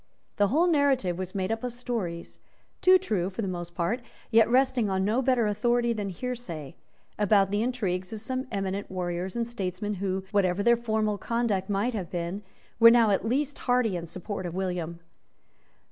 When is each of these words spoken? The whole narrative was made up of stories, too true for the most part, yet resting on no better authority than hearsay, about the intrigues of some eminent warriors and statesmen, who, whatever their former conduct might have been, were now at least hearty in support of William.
The 0.37 0.47
whole 0.47 0.65
narrative 0.65 1.19
was 1.19 1.35
made 1.35 1.51
up 1.51 1.63
of 1.63 1.73
stories, 1.73 2.39
too 2.81 2.97
true 2.97 3.29
for 3.29 3.43
the 3.43 3.47
most 3.47 3.75
part, 3.75 4.01
yet 4.31 4.49
resting 4.49 4.89
on 4.89 5.05
no 5.05 5.21
better 5.21 5.45
authority 5.45 5.93
than 5.93 6.09
hearsay, 6.09 6.75
about 7.19 7.51
the 7.51 7.61
intrigues 7.61 8.11
of 8.11 8.19
some 8.19 8.47
eminent 8.51 8.89
warriors 8.89 9.35
and 9.35 9.47
statesmen, 9.47 9.93
who, 10.01 10.23
whatever 10.31 10.63
their 10.63 10.75
former 10.75 11.19
conduct 11.19 11.69
might 11.69 11.93
have 11.93 12.09
been, 12.09 12.41
were 12.79 12.89
now 12.89 13.11
at 13.11 13.27
least 13.29 13.59
hearty 13.69 13.95
in 13.95 14.07
support 14.07 14.47
of 14.47 14.55
William. 14.55 14.99